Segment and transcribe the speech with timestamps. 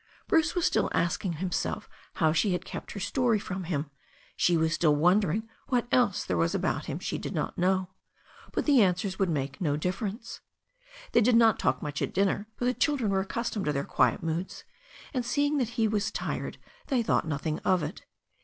[0.27, 3.91] Bruce was still asking himself how she had kept her story from him.
[4.35, 7.89] She was still wondering what else there was about him she did not know.
[8.51, 10.41] But the an swers would have made no difference.
[11.11, 14.23] They did not talk much at dinner, but the children were accustomed to their quiet
[14.23, 14.63] moods,
[15.13, 17.03] and seeing that he was 352 THE STORY OF A NEW ZEALAND RIVER tired they
[17.03, 18.01] thought nothing of it.